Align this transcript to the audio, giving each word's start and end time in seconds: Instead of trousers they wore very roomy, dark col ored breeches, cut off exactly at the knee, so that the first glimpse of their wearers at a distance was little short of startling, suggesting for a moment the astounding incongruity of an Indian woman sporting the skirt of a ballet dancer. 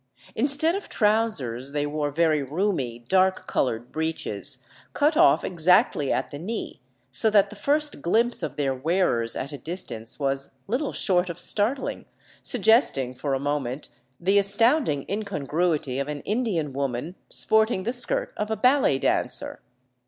Instead 0.33 0.73
of 0.73 0.89
trousers 0.89 1.73
they 1.73 1.85
wore 1.85 2.09
very 2.09 2.41
roomy, 2.41 2.97
dark 3.07 3.45
col 3.45 3.67
ored 3.69 3.91
breeches, 3.91 4.65
cut 4.93 5.15
off 5.15 5.43
exactly 5.43 6.11
at 6.11 6.31
the 6.31 6.39
knee, 6.39 6.81
so 7.11 7.29
that 7.29 7.51
the 7.51 7.55
first 7.55 8.01
glimpse 8.01 8.41
of 8.41 8.55
their 8.55 8.73
wearers 8.73 9.35
at 9.35 9.51
a 9.51 9.59
distance 9.59 10.17
was 10.19 10.49
little 10.65 10.91
short 10.91 11.29
of 11.29 11.39
startling, 11.39 12.05
suggesting 12.41 13.13
for 13.13 13.35
a 13.35 13.39
moment 13.39 13.89
the 14.19 14.39
astounding 14.39 15.05
incongruity 15.07 15.99
of 15.99 16.07
an 16.07 16.21
Indian 16.21 16.73
woman 16.73 17.13
sporting 17.29 17.83
the 17.83 17.93
skirt 17.93 18.33
of 18.35 18.49
a 18.49 18.55
ballet 18.57 18.97
dancer. 18.97 19.61